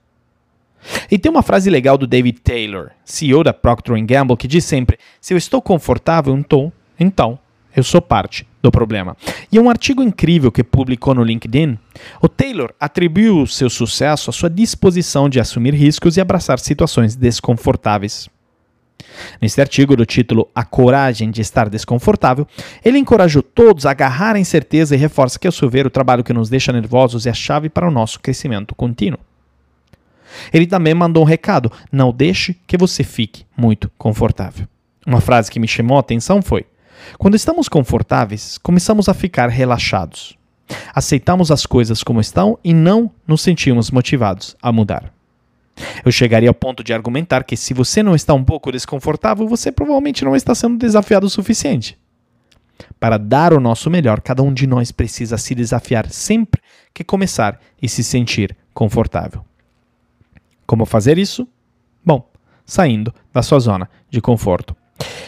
E 1.10 1.18
tem 1.18 1.30
uma 1.30 1.42
frase 1.42 1.70
legal 1.70 1.98
do 1.98 2.06
David 2.08 2.40
Taylor, 2.42 2.92
CEO 3.04 3.44
da 3.44 3.54
Procter 3.54 4.04
Gamble, 4.06 4.38
que 4.38 4.48
diz 4.48 4.66
sempre: 4.66 4.98
se 5.22 5.34
eu 5.34 5.38
estou 5.38 5.62
confortável, 5.62 6.36
então, 6.36 6.72
então 7.00 7.40
eu 7.78 7.84
sou 7.84 8.02
parte 8.02 8.44
do 8.60 8.72
problema. 8.72 9.16
E 9.52 9.60
um 9.60 9.70
artigo 9.70 10.02
incrível 10.02 10.52
que 10.52 10.64
publicou 10.64 11.14
no 11.14 11.24
LinkedIn, 11.24 11.78
o 12.20 12.28
Taylor 12.28 12.74
atribuiu 12.80 13.40
o 13.40 13.48
seu 13.48 13.70
sucesso 13.70 14.32
à 14.32 14.34
sua 14.34 14.50
disposição 14.50 15.30
de 15.30 15.40
assumir 15.40 15.76
riscos 15.76 16.18
e 16.18 16.22
abraçar 16.22 16.58
situações 16.58 17.16
desconfortáveis. 17.16 18.28
Neste 19.40 19.62
artigo, 19.62 19.96
do 19.96 20.08
título 20.08 20.50
A 20.56 20.66
Coragem 20.66 21.30
de 21.30 21.40
Estar 21.40 21.70
Desconfortável, 21.70 22.48
ele 22.84 22.98
encorajou 22.98 23.44
todos 23.44 23.86
a 23.86 23.92
agarrar 23.92 24.36
a 24.36 24.40
incerteza 24.40 24.96
e 24.96 24.98
reforça 24.98 25.38
que, 25.38 25.46
ao 25.46 25.54
seu 25.54 25.70
ver, 25.70 25.86
o 25.86 25.92
trabalho 25.92 26.24
que 26.24 26.34
nos 26.34 26.50
deixa 26.50 26.74
nervosos 26.74 27.28
é 27.28 27.30
a 27.30 27.36
chave 27.36 27.70
para 27.70 27.88
o 27.88 27.92
nosso 27.92 28.20
crescimento 28.20 28.74
contínuo. 28.74 29.20
Ele 30.52 30.66
também 30.66 30.96
mandou 30.96 31.22
um 31.22 31.28
recado: 31.28 31.72
não 31.92 32.12
deixe 32.12 32.56
que 32.66 32.76
você 32.76 33.04
fique 33.04 33.46
muito 33.56 33.92
confortável. 34.00 34.68
Uma 35.06 35.22
frase 35.22 35.52
que 35.52 35.60
me 35.60 35.68
chamou 35.68 35.98
a 35.98 36.02
atenção 36.02 36.42
foi: 36.42 36.66
quando 37.18 37.36
estamos 37.36 37.68
confortáveis, 37.68 38.58
começamos 38.58 39.10
a 39.10 39.14
ficar 39.14 39.50
relaxados. 39.50 40.38
Aceitamos 40.94 41.52
as 41.52 41.66
coisas 41.66 42.04
como 42.04 42.20
estão 42.20 42.60
e 42.64 42.74
não 42.74 43.12
nos 43.26 43.42
sentimos 43.42 43.92
motivados 43.92 44.56
a 44.62 44.72
mudar. 44.72 45.14
Eu 46.04 46.12
chegaria 46.12 46.50
ao 46.50 46.56
ponto 46.56 46.84
de 46.84 46.94
argumentar 46.94 47.44
que 47.44 47.56
se 47.56 47.74
você 47.74 48.02
não 48.02 48.16
está 48.16 48.34
um 48.34 48.44
pouco 48.44 48.72
desconfortável, 48.72 49.48
você 49.48 49.72
provavelmente 49.72 50.26
não 50.26 50.36
está 50.36 50.56
sendo 50.56 50.78
desafiado 50.78 51.28
o 51.28 51.30
suficiente. 51.30 51.98
Para 53.00 53.18
dar 53.18 53.54
o 53.54 53.60
nosso 53.60 53.90
melhor, 53.90 54.22
cada 54.22 54.42
um 54.44 54.54
de 54.54 54.68
nós 54.68 54.92
precisa 54.92 55.38
se 55.38 55.56
desafiar 55.56 56.10
sempre 56.10 56.62
que 56.94 57.04
começar 57.04 57.60
e 57.82 57.88
se 57.88 58.04
sentir 58.04 58.56
confortável. 58.74 59.44
Como 60.66 60.86
fazer 60.86 61.18
isso? 61.18 61.48
Bom, 62.06 62.30
saindo 62.66 63.14
da 63.32 63.42
sua 63.42 63.60
zona 63.60 63.90
de 64.10 64.22
conforto. 64.22 64.76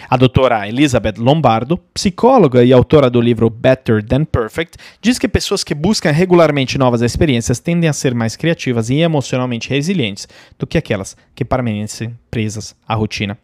A 0.10 0.18
doutora 0.18 0.68
Elizabeth 0.68 1.20
Lombardo, 1.20 1.78
psicóloga 1.94 2.64
e 2.64 2.74
autora 2.74 3.12
do 3.12 3.22
livro 3.22 3.48
Better 3.48 4.04
Than 4.04 4.26
Perfect, 4.26 4.76
diz 5.00 5.20
que 5.20 5.28
pessoas 5.28 5.64
que 5.64 5.76
buscam 5.76 6.10
regularmente 6.10 6.80
novas 6.80 7.04
experiências 7.04 7.60
tendem 7.60 7.88
a 7.88 7.94
ser 7.94 8.16
mais 8.16 8.36
criativas 8.36 8.90
e 8.90 8.96
emocionalmente 8.96 9.70
resilientes 9.70 10.28
do 10.58 10.66
que 10.66 10.80
aquelas 10.80 11.16
que 11.36 11.46
permanecem 11.46 12.18
presas 12.32 12.76
à 12.88 12.96
rotina. 12.96 13.38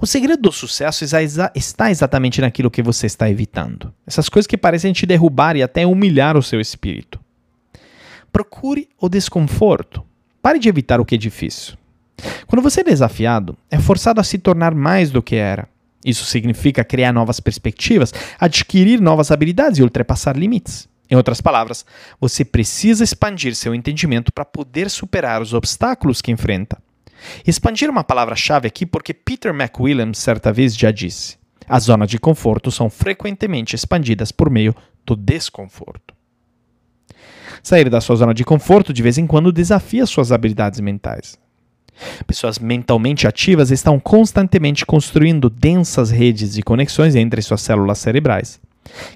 O 0.00 0.06
segredo 0.06 0.40
do 0.40 0.50
sucesso 0.50 1.04
está 1.54 1.90
exatamente 1.90 2.40
naquilo 2.40 2.70
que 2.70 2.82
você 2.82 3.04
está 3.04 3.28
evitando. 3.28 3.92
Essas 4.06 4.30
coisas 4.30 4.46
que 4.46 4.56
parecem 4.56 4.94
te 4.94 5.04
derrubar 5.04 5.56
e 5.56 5.62
até 5.62 5.86
humilhar 5.86 6.38
o 6.38 6.42
seu 6.42 6.58
espírito. 6.58 7.20
Procure 8.32 8.88
o 8.98 9.10
desconforto. 9.10 10.02
Pare 10.40 10.58
de 10.58 10.70
evitar 10.70 11.00
o 11.00 11.04
que 11.04 11.16
é 11.16 11.18
difícil. 11.18 11.76
Quando 12.46 12.62
você 12.62 12.80
é 12.80 12.84
desafiado, 12.84 13.56
é 13.70 13.78
forçado 13.78 14.20
a 14.20 14.24
se 14.24 14.38
tornar 14.38 14.74
mais 14.74 15.10
do 15.10 15.22
que 15.22 15.36
era. 15.36 15.68
Isso 16.04 16.24
significa 16.24 16.84
criar 16.84 17.12
novas 17.12 17.40
perspectivas, 17.40 18.12
adquirir 18.38 19.00
novas 19.00 19.30
habilidades 19.30 19.78
e 19.78 19.82
ultrapassar 19.82 20.36
limites. 20.36 20.88
Em 21.10 21.16
outras 21.16 21.40
palavras, 21.40 21.84
você 22.20 22.44
precisa 22.44 23.02
expandir 23.02 23.54
seu 23.54 23.74
entendimento 23.74 24.32
para 24.32 24.44
poder 24.44 24.88
superar 24.88 25.42
os 25.42 25.52
obstáculos 25.52 26.22
que 26.22 26.30
enfrenta. 26.30 26.78
Expandir 27.46 27.88
é 27.88 27.90
uma 27.90 28.04
palavra-chave 28.04 28.68
aqui 28.68 28.86
porque 28.86 29.12
Peter 29.12 29.52
McWilliams 29.52 30.18
certa 30.18 30.52
vez 30.52 30.74
já 30.74 30.90
disse: 30.90 31.36
as 31.68 31.84
zonas 31.84 32.08
de 32.08 32.18
conforto 32.18 32.70
são 32.70 32.88
frequentemente 32.88 33.74
expandidas 33.74 34.32
por 34.32 34.48
meio 34.48 34.74
do 35.04 35.16
desconforto. 35.16 36.14
Sair 37.62 37.90
da 37.90 38.00
sua 38.00 38.16
zona 38.16 38.32
de 38.32 38.44
conforto 38.44 38.92
de 38.92 39.02
vez 39.02 39.18
em 39.18 39.26
quando 39.26 39.52
desafia 39.52 40.06
suas 40.06 40.32
habilidades 40.32 40.80
mentais. 40.80 41.38
Pessoas 42.26 42.58
mentalmente 42.58 43.26
ativas 43.26 43.70
estão 43.70 43.98
constantemente 43.98 44.86
construindo 44.86 45.50
densas 45.50 46.10
redes 46.10 46.54
de 46.54 46.62
conexões 46.62 47.14
entre 47.14 47.42
suas 47.42 47.60
células 47.60 47.98
cerebrais, 47.98 48.60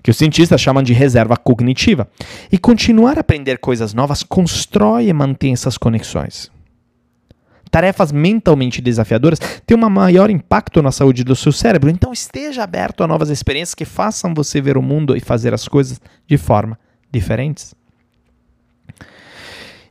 que 0.02 0.10
os 0.10 0.16
cientistas 0.16 0.60
chamam 0.60 0.82
de 0.82 0.92
reserva 0.92 1.36
cognitiva. 1.36 2.08
E 2.50 2.58
continuar 2.58 3.16
a 3.18 3.20
aprender 3.20 3.58
coisas 3.58 3.94
novas 3.94 4.22
constrói 4.22 5.08
e 5.08 5.12
mantém 5.12 5.52
essas 5.52 5.78
conexões. 5.78 6.50
Tarefas 7.70 8.12
mentalmente 8.12 8.80
desafiadoras 8.80 9.40
têm 9.66 9.76
um 9.76 9.90
maior 9.90 10.30
impacto 10.30 10.80
na 10.80 10.92
saúde 10.92 11.24
do 11.24 11.34
seu 11.34 11.50
cérebro, 11.50 11.90
então 11.90 12.12
esteja 12.12 12.62
aberto 12.62 13.02
a 13.02 13.06
novas 13.08 13.30
experiências 13.30 13.74
que 13.74 13.84
façam 13.84 14.32
você 14.32 14.60
ver 14.60 14.76
o 14.76 14.82
mundo 14.82 15.16
e 15.16 15.20
fazer 15.20 15.52
as 15.52 15.66
coisas 15.66 16.00
de 16.24 16.38
forma 16.38 16.78
diferentes. 17.10 17.74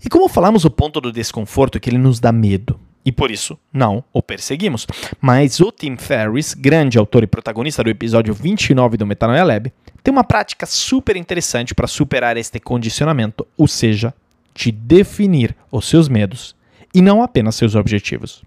E 0.03 0.09
como 0.09 0.27
falamos, 0.27 0.65
o 0.65 0.69
ponto 0.69 0.99
do 0.99 1.11
desconforto 1.11 1.77
é 1.77 1.79
que 1.79 1.89
ele 1.89 1.97
nos 1.97 2.19
dá 2.19 2.31
medo. 2.31 2.79
E 3.05 3.11
por 3.11 3.31
isso, 3.31 3.59
não 3.71 4.03
o 4.13 4.21
perseguimos. 4.21 4.87
Mas 5.19 5.59
o 5.59 5.71
Tim 5.71 5.97
Ferriss, 5.97 6.53
grande 6.53 6.97
autor 6.97 7.23
e 7.23 7.27
protagonista 7.27 7.83
do 7.83 7.89
episódio 7.89 8.33
29 8.33 8.97
do 8.97 9.05
Metanoia 9.05 9.43
Lab, 9.43 9.71
tem 10.01 10.11
uma 10.11 10.23
prática 10.23 10.65
super 10.65 11.15
interessante 11.15 11.75
para 11.75 11.87
superar 11.87 12.37
este 12.37 12.59
condicionamento, 12.59 13.45
ou 13.57 13.67
seja, 13.67 14.13
de 14.53 14.71
definir 14.71 15.55
os 15.71 15.87
seus 15.87 16.07
medos 16.07 16.55
e 16.93 17.01
não 17.01 17.23
apenas 17.23 17.55
seus 17.55 17.75
objetivos. 17.75 18.43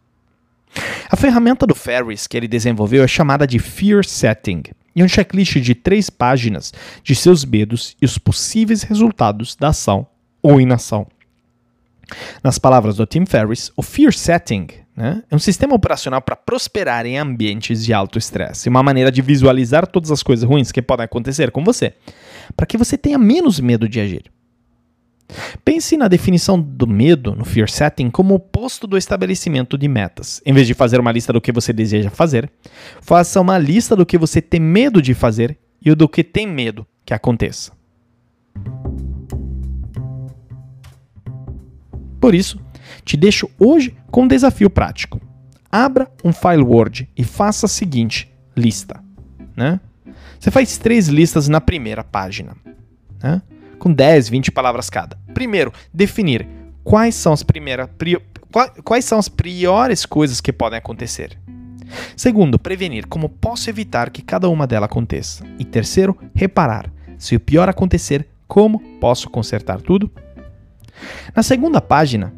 A 1.11 1.17
ferramenta 1.17 1.67
do 1.67 1.75
Ferris 1.75 2.27
que 2.27 2.37
ele 2.37 2.49
desenvolveu 2.49 3.03
é 3.03 3.09
chamada 3.09 3.47
de 3.47 3.59
Fear 3.59 4.05
Setting 4.05 4.63
e 4.95 5.01
é 5.03 5.05
um 5.05 5.09
checklist 5.09 5.57
de 5.57 5.75
três 5.75 6.09
páginas 6.09 6.73
de 7.03 7.15
seus 7.15 7.45
medos 7.45 7.97
e 8.01 8.05
os 8.05 8.19
possíveis 8.19 8.83
resultados 8.83 9.57
da 9.57 9.69
ação 9.69 10.07
ou 10.43 10.61
inação. 10.61 11.07
Nas 12.43 12.59
palavras 12.59 12.97
do 12.97 13.07
Tim 13.07 13.27
Ferriss, 13.27 13.73
o 13.77 13.83
Fear 13.83 14.13
Setting 14.13 14.69
né, 14.97 15.23
é 15.31 15.37
um 15.37 15.39
sistema 15.39 15.75
operacional 15.75 16.23
para 16.23 16.37
prosperar 16.37 17.05
em 17.05 17.19
ambientes 17.19 17.85
de 17.85 17.93
alto 17.93 18.19
estresse, 18.19 18.69
uma 18.69 18.83
maneira 18.83 19.11
de 19.11 19.21
visualizar 19.21 19.87
todas 19.87 20.11
as 20.11 20.23
coisas 20.23 20.49
ruins 20.49 20.73
que 20.73 20.81
podem 20.81 21.05
acontecer 21.05 21.51
com 21.51 21.63
você, 21.63 21.95
para 22.57 22.67
que 22.67 22.79
você 22.79 22.97
tenha 22.97 23.19
menos 23.19 23.61
medo 23.61 23.89
de 23.89 24.01
agir. 24.01 24.31
Pense 25.65 25.97
na 25.97 26.07
definição 26.07 26.61
do 26.61 26.87
medo 26.87 27.35
no 27.35 27.45
Fear 27.45 27.69
Setting 27.69 28.11
como 28.11 28.33
o 28.33 28.37
oposto 28.37 28.87
do 28.87 28.97
estabelecimento 28.97 29.77
de 29.77 29.89
metas. 29.89 30.41
Em 30.47 30.53
vez 30.53 30.67
de 30.67 30.75
fazer 30.75 31.01
uma 31.01 31.11
lista 31.11 31.33
do 31.33 31.41
que 31.41 31.53
você 31.53 31.73
deseja 31.73 32.11
fazer, 32.11 32.51
faça 33.01 33.41
uma 33.41 33.59
lista 33.59 33.97
do 33.97 34.07
que 34.07 34.17
você 34.17 34.41
tem 34.41 34.61
medo 34.61 35.03
de 35.03 35.15
fazer 35.15 35.59
e 35.85 35.95
do 35.95 36.09
que 36.09 36.23
tem 36.23 36.47
medo 36.47 36.87
que 37.05 37.13
aconteça. 37.13 37.76
Por 42.27 42.35
isso, 42.35 42.59
te 43.05 43.17
deixo 43.17 43.49
hoje 43.57 43.97
com 44.11 44.23
um 44.23 44.27
desafio 44.27 44.69
prático. 44.69 45.21
Abra 45.71 46.11
um 46.25 46.33
file 46.33 46.65
Word 46.65 47.09
e 47.17 47.23
faça 47.23 47.67
a 47.67 47.69
seguinte 47.69 48.29
lista. 48.57 49.01
Né? 49.57 49.79
Você 50.37 50.51
faz 50.51 50.77
três 50.77 51.07
listas 51.07 51.47
na 51.47 51.61
primeira 51.61 52.03
página. 52.03 52.57
Né? 53.23 53.41
com 53.79 53.93
10, 53.93 54.29
20 54.29 54.51
palavras 54.51 54.91
cada. 54.91 55.17
Primeiro, 55.33 55.73
definir 55.95 56.49
quais 56.83 57.15
são 57.15 57.33
as 57.33 57.45
primeiras 57.45 57.89
quais 58.83 59.05
são 59.05 59.21
as 59.21 59.29
piores 59.29 60.05
coisas 60.05 60.41
que 60.41 60.53
podem 60.53 60.81
acontecer. 60.81 61.39
Segundo, 62.17 62.59
prevenir 62.59 63.07
como 63.07 63.29
posso 63.29 63.71
evitar 63.71 64.11
que 64.11 64.21
cada 64.21 64.49
uma 64.49 64.67
delas 64.67 64.91
aconteça. 64.91 65.45
E 65.61 65.65
terceiro, 65.65 66.19
reparar 66.35 66.93
se 67.17 67.37
o 67.37 67.41
pior 67.41 67.69
acontecer, 67.69 68.27
como 68.49 68.81
posso 68.99 69.31
consertar 69.31 69.81
tudo. 69.81 70.11
Na 71.35 71.43
segunda 71.43 71.81
página, 71.81 72.33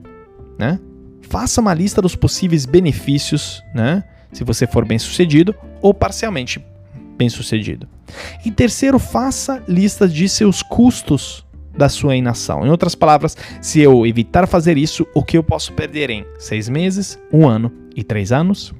né, 0.58 0.78
faça 1.22 1.60
uma 1.60 1.74
lista 1.74 2.00
dos 2.02 2.16
possíveis 2.16 2.66
benefícios, 2.66 3.62
né, 3.74 4.04
se 4.32 4.44
você 4.44 4.66
for 4.66 4.84
bem 4.84 4.98
sucedido 4.98 5.54
ou 5.80 5.94
parcialmente 5.94 6.64
bem-sucedido. 7.16 7.88
E 8.44 8.50
terceiro, 8.50 8.98
faça 8.98 9.62
listas 9.66 10.14
de 10.14 10.28
seus 10.28 10.62
custos 10.62 11.44
da 11.76 11.88
sua 11.88 12.16
inação. 12.16 12.66
Em 12.66 12.70
outras 12.70 12.94
palavras, 12.94 13.36
se 13.60 13.80
eu 13.80 14.06
evitar 14.06 14.46
fazer 14.46 14.78
isso, 14.78 15.06
o 15.14 15.22
que 15.22 15.36
eu 15.36 15.42
posso 15.42 15.72
perder 15.72 16.10
em 16.10 16.24
seis 16.38 16.68
meses, 16.68 17.18
um 17.32 17.46
ano 17.46 17.72
e 17.94 18.02
três 18.02 18.32
anos? 18.32 18.72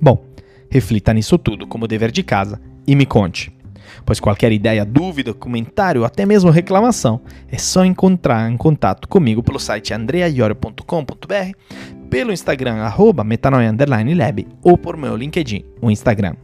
Bom, 0.00 0.24
reflita 0.70 1.12
nisso 1.12 1.38
tudo 1.38 1.66
como 1.66 1.88
dever 1.88 2.10
de 2.10 2.22
casa 2.22 2.60
e 2.86 2.94
me 2.94 3.06
conte. 3.06 3.55
Pois 4.04 4.20
qualquer 4.20 4.52
ideia, 4.52 4.84
dúvida, 4.84 5.34
comentário 5.34 6.02
ou 6.02 6.06
até 6.06 6.24
mesmo 6.26 6.50
reclamação 6.50 7.20
é 7.50 7.58
só 7.58 7.84
encontrar 7.84 8.50
em 8.50 8.56
contato 8.56 9.08
comigo 9.08 9.42
pelo 9.42 9.58
site 9.58 9.92
andreaiorio.com.br, 9.92 11.56
pelo 12.08 12.32
Instagram 12.32 12.76
arroba 12.76 13.24
metanoia_lab 13.24 14.46
ou 14.62 14.78
por 14.78 14.96
meu 14.96 15.16
LinkedIn, 15.16 15.64
o 15.80 15.90
Instagram. 15.90 16.34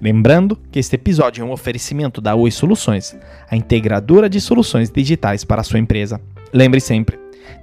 Lembrando 0.00 0.58
que 0.70 0.78
este 0.78 0.94
episódio 0.94 1.42
é 1.42 1.44
um 1.44 1.52
oferecimento 1.52 2.20
da 2.20 2.34
Oi 2.34 2.50
Soluções, 2.50 3.16
a 3.50 3.56
integradora 3.56 4.28
de 4.28 4.40
soluções 4.40 4.90
digitais 4.90 5.44
para 5.44 5.60
a 5.60 5.64
sua 5.64 5.78
empresa. 5.78 6.20
Lembre 6.52 6.80
sempre, 6.80 7.18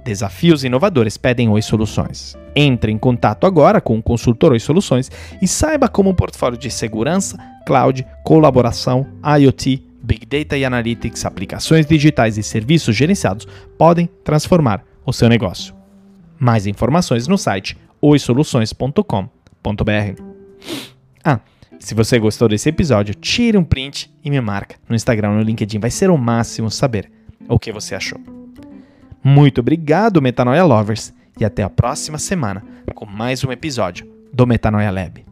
desafios 0.06 0.62
inovadores 0.62 1.16
pedem 1.16 1.48
Oi 1.48 1.60
Soluções. 1.60 2.36
Entre 2.54 2.92
em 2.92 2.96
contato 2.96 3.44
agora 3.44 3.80
com 3.80 3.98
o 3.98 4.02
consultor 4.02 4.52
Oi 4.52 4.60
Soluções 4.60 5.10
e 5.42 5.48
saiba 5.48 5.88
como 5.88 6.10
o 6.10 6.14
portfólio 6.14 6.56
de 6.56 6.70
segurança, 6.70 7.36
cloud, 7.66 8.06
colaboração, 8.24 9.04
IoT, 9.40 9.82
Big 10.00 10.24
Data 10.24 10.56
e 10.56 10.64
Analytics, 10.64 11.26
aplicações 11.26 11.84
digitais 11.84 12.38
e 12.38 12.42
serviços 12.44 12.94
gerenciados 12.94 13.48
podem 13.76 14.08
transformar 14.22 14.84
o 15.04 15.12
seu 15.12 15.28
negócio. 15.28 15.74
Mais 16.38 16.68
informações 16.68 17.26
no 17.26 17.36
site 17.36 17.76
oisoluções.com.br. 18.00 20.22
Ah, 21.24 21.40
se 21.80 21.96
você 21.96 22.20
gostou 22.20 22.48
desse 22.48 22.68
episódio, 22.68 23.12
tire 23.16 23.58
um 23.58 23.64
print 23.64 24.08
e 24.22 24.30
me 24.30 24.40
marca 24.40 24.76
no 24.88 24.94
Instagram 24.94 25.30
ou 25.30 25.36
no 25.38 25.42
LinkedIn. 25.42 25.80
Vai 25.80 25.90
ser 25.90 26.10
o 26.10 26.16
máximo 26.16 26.70
saber 26.70 27.10
o 27.48 27.58
que 27.58 27.72
você 27.72 27.96
achou. 27.96 28.45
Muito 29.28 29.60
obrigado, 29.60 30.22
Metanoia 30.22 30.62
Lovers, 30.62 31.12
e 31.36 31.44
até 31.44 31.64
a 31.64 31.68
próxima 31.68 32.16
semana 32.16 32.62
com 32.94 33.04
mais 33.04 33.42
um 33.42 33.50
episódio 33.50 34.08
do 34.32 34.46
Metanoia 34.46 34.88
Lab. 34.92 35.25